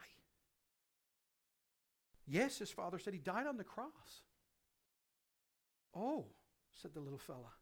[2.27, 4.23] Yes, his father said he died on the cross.
[5.95, 6.27] Oh,
[6.73, 7.53] said the little fella.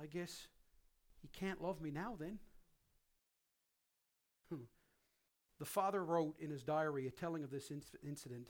[0.00, 0.48] I guess
[1.22, 2.38] he can't love me now then.
[4.50, 4.64] Hmm.
[5.58, 7.72] The father wrote in his diary a telling of this
[8.06, 8.48] incident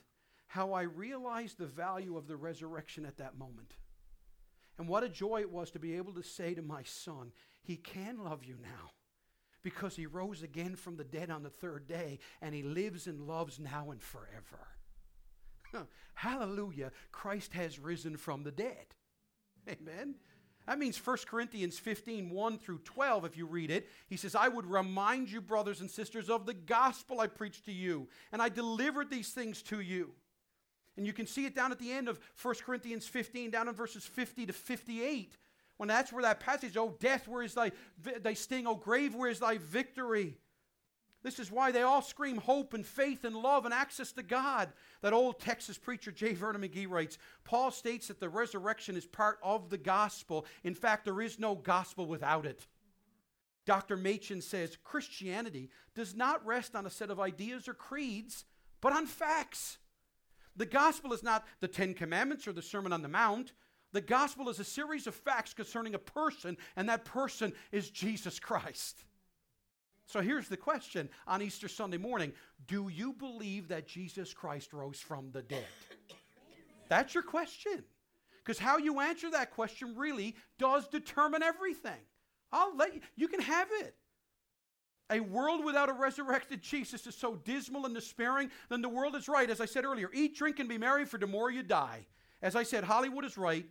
[0.48, 3.74] how I realized the value of the resurrection at that moment.
[4.76, 7.32] And what a joy it was to be able to say to my son,
[7.62, 8.90] He can love you now
[9.64, 13.26] because he rose again from the dead on the third day and he lives and
[13.26, 14.68] loves now and forever.
[16.14, 16.92] Hallelujah.
[17.10, 18.94] Christ has risen from the dead.
[19.68, 20.14] Amen.
[20.66, 23.88] That means 1 Corinthians 15, 1 through 12, if you read it.
[24.06, 27.72] He says, I would remind you, brothers and sisters, of the gospel I preached to
[27.72, 30.12] you, and I delivered these things to you.
[30.96, 33.74] And you can see it down at the end of 1 Corinthians 15, down in
[33.74, 35.36] verses 50 to 58.
[35.76, 37.72] When that's where that passage, oh, death, where is thy,
[38.22, 38.66] thy sting?
[38.66, 40.36] Oh, grave, where is thy victory?
[41.24, 44.68] This is why they all scream hope and faith and love and access to God.
[45.00, 46.34] That old Texas preacher, J.
[46.34, 50.44] Vernon McGee, writes Paul states that the resurrection is part of the gospel.
[50.62, 52.66] In fact, there is no gospel without it.
[53.64, 53.96] Dr.
[53.96, 58.44] Machen says Christianity does not rest on a set of ideas or creeds,
[58.82, 59.78] but on facts.
[60.56, 63.52] The gospel is not the Ten Commandments or the Sermon on the Mount.
[63.94, 68.40] The gospel is a series of facts concerning a person, and that person is Jesus
[68.40, 69.04] Christ.
[70.06, 72.32] So here's the question on Easter Sunday morning
[72.66, 75.68] Do you believe that Jesus Christ rose from the dead?
[76.88, 77.84] That's your question.
[78.44, 81.92] Because how you answer that question really does determine everything.
[82.50, 83.94] I'll let you, you can have it.
[85.10, 89.28] A world without a resurrected Jesus is so dismal and despairing, then the world is
[89.28, 89.48] right.
[89.48, 92.06] As I said earlier, eat, drink, and be merry, for the more you die.
[92.42, 93.64] As I said, Hollywood is right.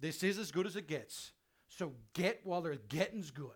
[0.00, 1.32] This is as good as it gets.
[1.68, 3.50] So get while the getting's good.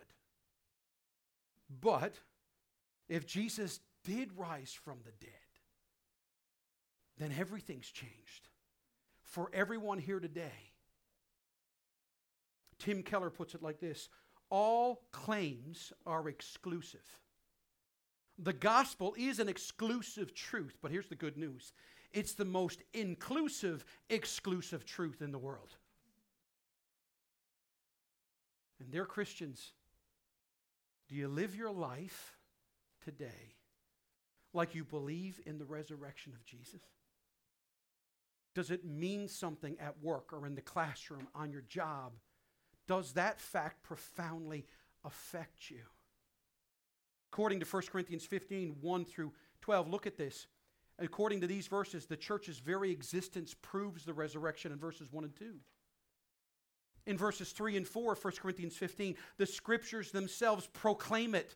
[1.81, 2.15] But
[3.07, 5.31] if Jesus did rise from the dead,
[7.17, 8.49] then everything's changed
[9.21, 10.71] for everyone here today.
[12.79, 14.09] Tim Keller puts it like this
[14.49, 17.19] All claims are exclusive.
[18.39, 21.73] The gospel is an exclusive truth, but here's the good news
[22.11, 25.75] it's the most inclusive, exclusive truth in the world.
[28.81, 29.73] And they're Christians,
[31.07, 32.37] do you live your life
[33.05, 33.55] today
[34.53, 36.81] like you believe in the resurrection of Jesus?
[38.55, 42.13] Does it mean something at work or in the classroom, on your job?
[42.87, 44.65] Does that fact profoundly
[45.05, 45.83] affect you?
[47.31, 49.31] According to 1 Corinthians 15, 1 through
[49.61, 50.47] 12, look at this.
[50.99, 55.35] According to these verses, the church's very existence proves the resurrection in verses 1 and
[55.35, 55.53] 2
[57.05, 59.15] in verses 3 and 4 of 1 Corinthians 15.
[59.37, 61.55] The scriptures themselves proclaim it.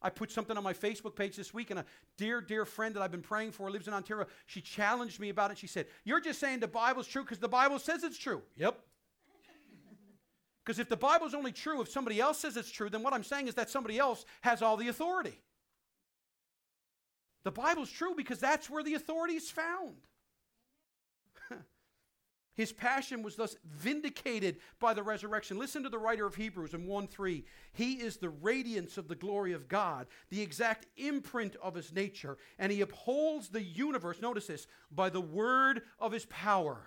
[0.00, 1.84] I put something on my Facebook page this week, and a
[2.16, 4.26] dear, dear friend that I've been praying for lives in Ontario.
[4.46, 5.58] She challenged me about it.
[5.58, 8.42] She said, You're just saying the Bible's true because the Bible says it's true.
[8.56, 8.78] Yep.
[10.64, 13.24] Because if the Bible's only true if somebody else says it's true, then what I'm
[13.24, 15.40] saying is that somebody else has all the authority.
[17.44, 19.96] The Bible's true because that's where the authority is found.
[22.58, 25.60] His passion was thus vindicated by the resurrection.
[25.60, 27.44] Listen to the writer of Hebrews in 1 3.
[27.72, 32.36] He is the radiance of the glory of God, the exact imprint of his nature,
[32.58, 36.80] and he upholds the universe, notice this, by the word of his power.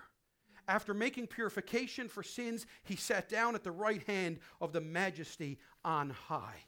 [0.68, 5.58] After making purification for sins, he sat down at the right hand of the majesty
[5.86, 6.66] on high.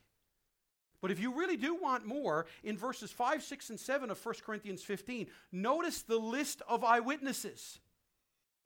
[1.02, 4.34] But if you really do want more, in verses 5, 6, and 7 of 1
[4.46, 7.80] Corinthians 15, notice the list of eyewitnesses.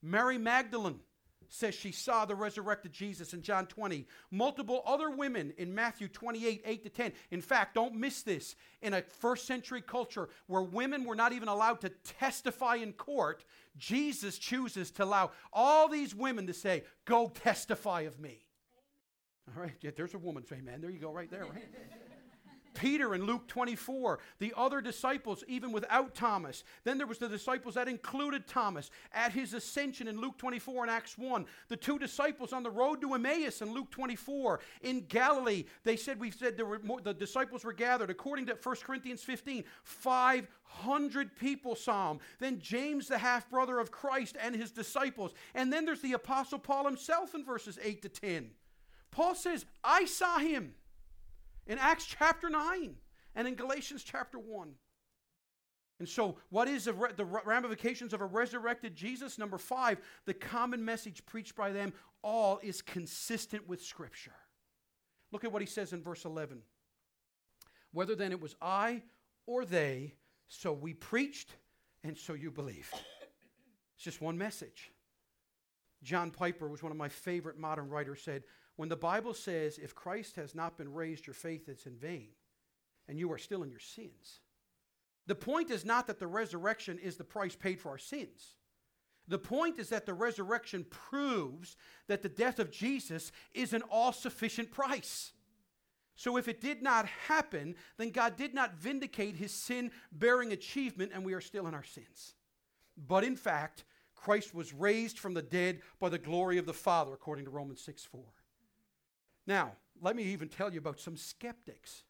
[0.02, 1.00] Mary Magdalene
[1.48, 4.06] says she saw the resurrected Jesus in John 20.
[4.30, 7.12] Multiple other women in Matthew 28, 8 to 10.
[7.30, 8.54] In fact, don't miss this.
[8.82, 11.88] In a first century culture where women were not even allowed to
[12.18, 13.44] testify in court,
[13.76, 18.44] Jesus chooses to allow all these women to say, Go testify of me.
[19.56, 21.68] All right, yeah, there's a woman, say, man, there you go, right there, right?
[22.78, 26.62] Peter in Luke 24, the other disciples, even without Thomas.
[26.84, 30.90] Then there was the disciples that included Thomas at his ascension in Luke 24 and
[30.90, 31.44] Acts 1.
[31.66, 34.60] The two disciples on the road to Emmaus in Luke 24.
[34.82, 38.10] In Galilee, they said, we said there were more, the disciples were gathered.
[38.10, 42.16] According to 1 Corinthians 15, 500 people saw.
[42.38, 45.34] Then James, the half brother of Christ, and his disciples.
[45.56, 48.50] And then there's the apostle Paul himself in verses 8 to 10.
[49.10, 50.74] Paul says, I saw him
[51.68, 52.96] in Acts chapter 9
[53.36, 54.72] and in Galatians chapter 1.
[56.00, 59.36] And so, what is the, ramifications of a resurrected Jesus?
[59.36, 61.92] Number five, the common message preached by them
[62.22, 64.34] all is consistent with Scripture.
[65.32, 66.62] Look at what he says in verse 11.
[67.92, 69.02] Whether then it was I
[69.46, 70.14] or they,
[70.46, 71.56] so we preached
[72.04, 72.94] and so you believed.
[73.96, 74.92] It's just one message.
[76.04, 78.44] John Piper was one of my favorite modern writers, said,
[78.78, 82.28] when the Bible says, if Christ has not been raised, your faith is in vain,
[83.08, 84.38] and you are still in your sins.
[85.26, 88.54] The point is not that the resurrection is the price paid for our sins.
[89.26, 91.74] The point is that the resurrection proves
[92.06, 95.32] that the death of Jesus is an all sufficient price.
[96.14, 101.10] So if it did not happen, then God did not vindicate his sin bearing achievement,
[101.12, 102.34] and we are still in our sins.
[102.96, 103.82] But in fact,
[104.14, 107.80] Christ was raised from the dead by the glory of the Father, according to Romans
[107.80, 108.22] 6 4.
[109.48, 109.72] Now,
[110.02, 112.04] let me even tell you about some skeptics.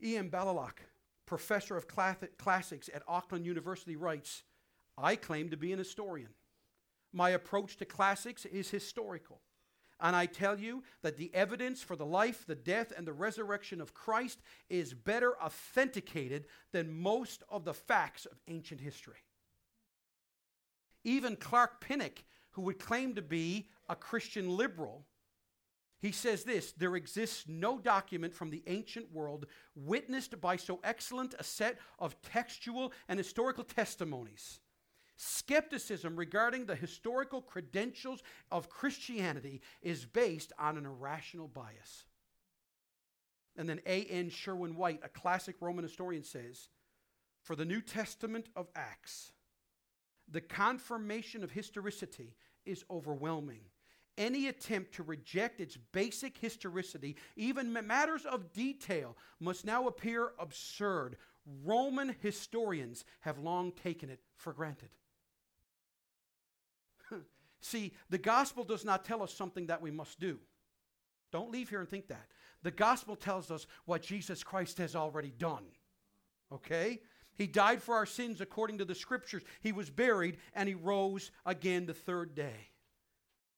[0.00, 0.30] E.M.
[0.30, 0.80] Blaiklock,
[1.26, 4.44] professor of classics at Auckland University, writes
[4.96, 6.28] I claim to be an historian.
[7.12, 9.40] My approach to classics is historical.
[9.98, 13.80] And I tell you that the evidence for the life, the death, and the resurrection
[13.80, 14.38] of Christ
[14.70, 19.24] is better authenticated than most of the facts of ancient history.
[21.02, 22.22] Even Clark Pinnock,
[22.52, 25.06] who would claim to be a Christian liberal,
[26.02, 29.46] he says this there exists no document from the ancient world
[29.76, 34.58] witnessed by so excellent a set of textual and historical testimonies.
[35.16, 42.04] Skepticism regarding the historical credentials of Christianity is based on an irrational bias.
[43.56, 44.30] And then A.N.
[44.30, 46.68] Sherwin White, a classic Roman historian, says
[47.42, 49.30] For the New Testament of Acts,
[50.28, 52.34] the confirmation of historicity
[52.64, 53.60] is overwhelming
[54.18, 61.16] any attempt to reject its basic historicity, even matters of detail, must now appear absurd.
[61.64, 64.90] Roman historians have long taken it for granted.
[67.60, 70.38] See, the gospel does not tell us something that we must do.
[71.32, 72.26] Don't leave here and think that.
[72.62, 75.64] The gospel tells us what Jesus Christ has already done.
[76.52, 77.00] Okay?
[77.34, 79.42] He died for our sins according to the scriptures.
[79.62, 82.68] He was buried and he rose again the third day.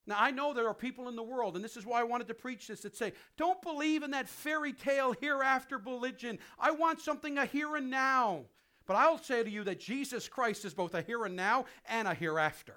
[0.07, 2.29] Now, I know there are people in the world, and this is why I wanted
[2.29, 6.39] to preach this, that say, don't believe in that fairy tale hereafter religion.
[6.59, 8.45] I want something a here and now.
[8.87, 12.07] But I'll say to you that Jesus Christ is both a here and now and
[12.07, 12.77] a hereafter.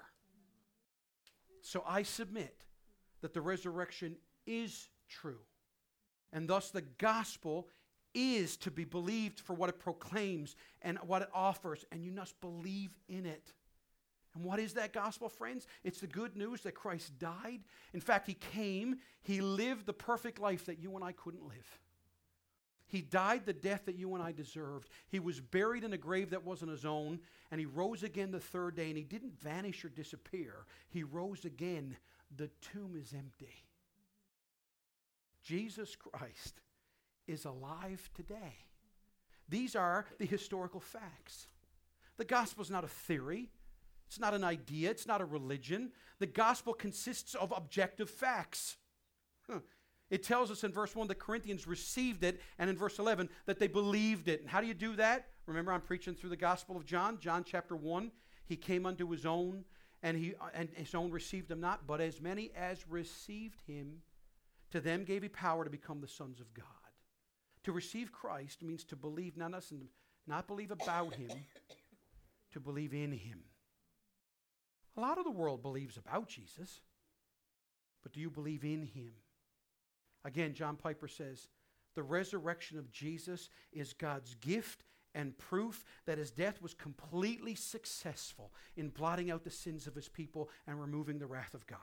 [1.60, 2.64] So I submit
[3.20, 4.16] that the resurrection
[4.46, 5.40] is true.
[6.32, 7.68] And thus the gospel
[8.14, 12.40] is to be believed for what it proclaims and what it offers, and you must
[12.40, 13.52] believe in it.
[14.38, 15.66] And what is that gospel, friends?
[15.82, 17.58] It's the good news that Christ died.
[17.92, 21.80] In fact, He came, He lived the perfect life that you and I couldn't live.
[22.86, 24.90] He died the death that you and I deserved.
[25.08, 27.18] He was buried in a grave that wasn't his own,
[27.50, 30.54] and he rose again the third day, and he didn't vanish or disappear.
[30.88, 31.96] He rose again.
[32.36, 33.64] The tomb is empty.
[35.42, 36.60] Jesus Christ
[37.26, 38.54] is alive today.
[39.48, 41.48] These are the historical facts.
[42.16, 43.50] The gospel is not a theory,
[44.08, 45.92] It's not an idea, it's not a religion.
[46.18, 48.78] The gospel consists of objective facts.
[49.48, 49.60] Huh.
[50.08, 53.58] It tells us in verse 1 that Corinthians received it, and in verse 11 that
[53.58, 54.40] they believed it.
[54.40, 55.28] And how do you do that?
[55.44, 58.10] Remember, I'm preaching through the Gospel of John, John chapter 1.
[58.46, 59.64] He came unto his own,
[60.02, 63.98] and, he, and his own received him not, but as many as received him,
[64.70, 66.64] to them gave he power to become the sons of God.
[67.64, 69.88] To receive Christ means to believe not us and
[70.26, 71.30] not believe about him,
[72.52, 73.40] to believe in him.
[74.98, 76.80] A lot of the world believes about Jesus,
[78.02, 79.12] but do you believe in him?
[80.24, 81.46] Again, John Piper says,
[81.94, 84.82] the resurrection of Jesus is God's gift
[85.14, 90.08] and proof that his death was completely successful in blotting out the sins of his
[90.08, 91.78] people and removing the wrath of God.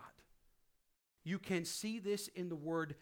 [1.24, 2.96] You can see this in the word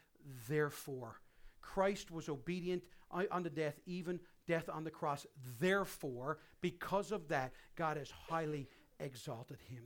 [0.48, 1.22] therefore.
[1.60, 5.26] Christ was obedient unto death, even death on the cross.
[5.60, 9.84] Therefore, because of that, God has highly exalted him.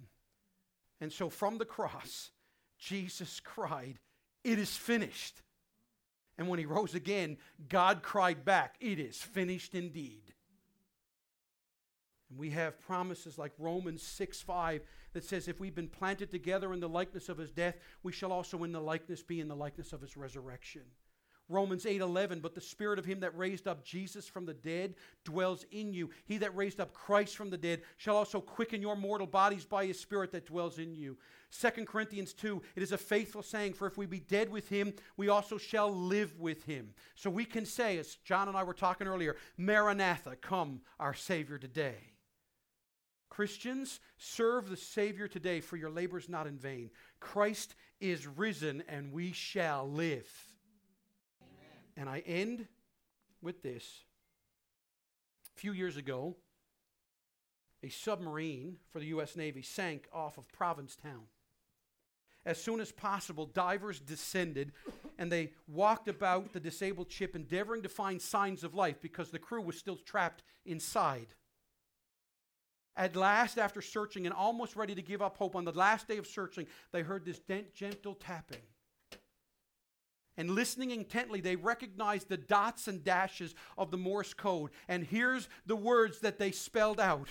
[0.99, 2.31] And so from the cross,
[2.77, 3.99] Jesus cried,
[4.43, 5.41] It is finished.
[6.37, 7.37] And when he rose again,
[7.69, 10.33] God cried back, It is finished indeed.
[12.29, 14.81] And we have promises like Romans 6 5
[15.13, 18.31] that says, If we've been planted together in the likeness of his death, we shall
[18.31, 20.83] also in the likeness be in the likeness of his resurrection.
[21.49, 25.65] Romans 8:11 but the spirit of him that raised up Jesus from the dead dwells
[25.71, 26.09] in you.
[26.25, 29.85] He that raised up Christ from the dead shall also quicken your mortal bodies by
[29.85, 31.17] his spirit that dwells in you.
[31.51, 34.93] 2 Corinthians 2 it is a faithful saying for if we be dead with him
[35.15, 36.93] we also shall live with him.
[37.15, 41.57] So we can say as John and I were talking earlier maranatha come our savior
[41.57, 42.13] today.
[43.29, 46.89] Christians serve the savior today for your labor is not in vain.
[47.19, 50.46] Christ is risen and we shall live
[51.97, 52.67] and I end
[53.41, 54.03] with this.
[55.55, 56.35] A few years ago,
[57.83, 59.35] a submarine for the U.S.
[59.35, 61.23] Navy sank off of Provincetown.
[62.45, 64.71] As soon as possible, divers descended
[65.17, 69.39] and they walked about the disabled ship, endeavoring to find signs of life because the
[69.39, 71.27] crew was still trapped inside.
[72.95, 76.17] At last, after searching and almost ready to give up hope, on the last day
[76.17, 77.41] of searching, they heard this
[77.73, 78.61] gentle tapping
[80.37, 84.69] and listening intently, they recognized the dots and dashes of the Morse code.
[84.87, 87.27] And here's the words that they spelled out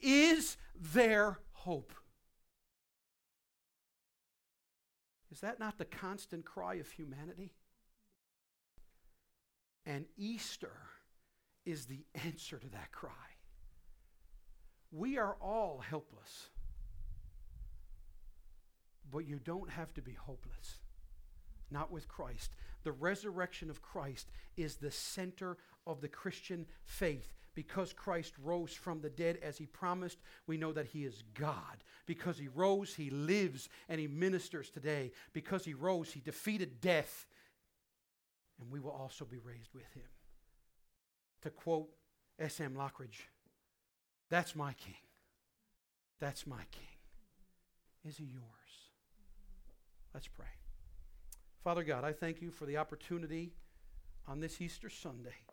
[0.00, 1.94] Is there hope?
[5.32, 7.54] Is that not the constant cry of humanity?
[9.86, 10.76] And Easter
[11.64, 13.10] is the answer to that cry.
[14.92, 16.50] We are all helpless,
[19.10, 20.80] but you don't have to be hopeless
[21.70, 22.50] not with Christ.
[22.82, 25.56] The resurrection of Christ is the center
[25.86, 27.34] of the Christian faith.
[27.54, 31.84] Because Christ rose from the dead as he promised, we know that he is God.
[32.06, 35.12] Because he rose, he lives and he ministers today.
[35.32, 37.26] Because he rose, he defeated death,
[38.60, 40.04] and we will also be raised with him.
[41.42, 41.88] To quote
[42.38, 42.74] S.M.
[42.74, 43.26] Lockridge,
[44.28, 44.94] that's my king.
[46.20, 46.84] That's my king.
[48.06, 48.44] Is he yours?
[50.14, 50.59] Let's pray.
[51.62, 53.52] Father God, I thank you for the opportunity
[54.26, 55.44] on this Easter Sunday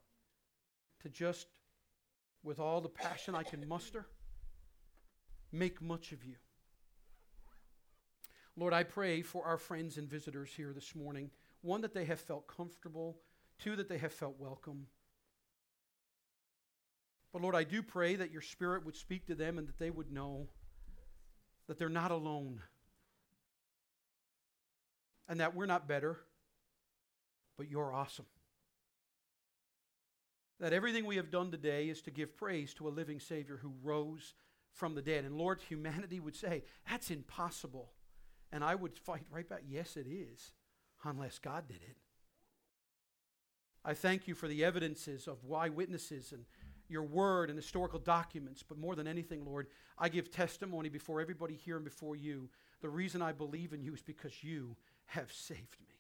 [1.02, 1.48] to just,
[2.44, 4.06] with all the passion I can muster,
[5.52, 6.36] make much of you.
[8.56, 11.30] Lord, I pray for our friends and visitors here this morning.
[11.62, 13.18] One, that they have felt comfortable.
[13.60, 14.88] Two, that they have felt welcome.
[17.34, 19.90] But Lord, I do pray that your Spirit would speak to them and that they
[19.90, 20.48] would know
[21.68, 22.62] that they're not alone
[25.28, 26.18] and that we're not better,
[27.58, 28.26] but you're awesome.
[30.60, 33.74] That everything we have done today is to give praise to a living Savior who
[33.84, 34.34] rose
[34.74, 35.26] from the dead.
[35.26, 37.92] And Lord, humanity would say, that's impossible.
[38.52, 40.54] And I would fight right back, yes, it is,
[41.04, 41.98] unless God did it.
[43.84, 46.46] I thank you for the evidences of eyewitnesses and
[46.90, 48.64] your word and historical documents.
[48.64, 49.68] But more than anything, Lord,
[49.98, 52.50] I give testimony before everybody here and before you.
[52.82, 54.76] The reason I believe in you is because you
[55.08, 55.96] have saved me.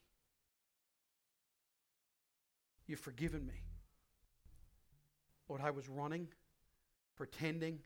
[2.86, 3.62] You've forgiven me.
[5.49, 6.28] Lord, I was running,
[7.16, 7.80] pretending.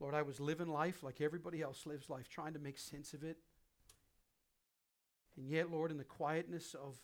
[0.00, 3.24] Lord, I was living life like everybody else lives life, trying to make sense of
[3.24, 3.36] it.
[5.36, 6.96] And yet, Lord, in the quietness of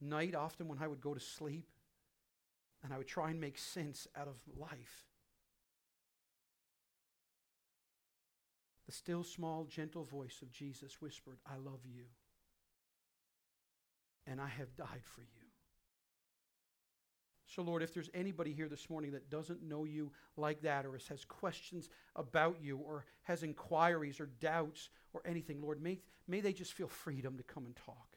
[0.00, 1.66] night, often when I would go to sleep
[2.82, 5.06] and I would try and make sense out of life,
[8.86, 12.04] the still small, gentle voice of Jesus whispered, I love you
[14.26, 15.26] and I have died for you.
[17.46, 20.98] So, Lord, if there's anybody here this morning that doesn't know you like that, or
[21.08, 25.98] has questions about you, or has inquiries or doubts or anything, Lord, may,
[26.28, 28.16] may they just feel freedom to come and talk.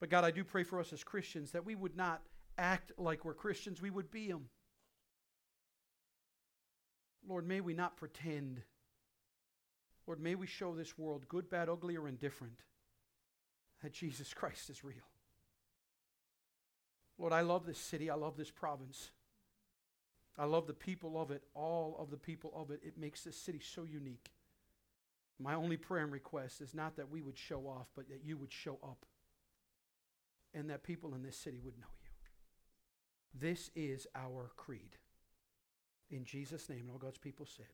[0.00, 2.22] But God, I do pray for us as Christians that we would not
[2.56, 4.48] act like we're Christians, we would be them.
[7.28, 8.62] Lord, may we not pretend.
[10.06, 12.60] Lord, may we show this world, good, bad, ugly, or indifferent,
[13.84, 14.96] that Jesus Christ is real.
[17.18, 18.10] Lord, I love this city.
[18.10, 19.10] I love this province.
[20.36, 22.80] I love the people of it, all of the people of it.
[22.82, 24.32] It makes this city so unique.
[25.38, 28.36] My only prayer and request is not that we would show off, but that you
[28.36, 29.06] would show up
[30.54, 33.38] and that people in this city would know you.
[33.38, 34.96] This is our creed.
[36.10, 37.66] In Jesus' name, and all God's people said.